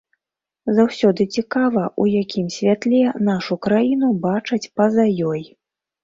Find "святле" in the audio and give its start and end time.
2.55-3.01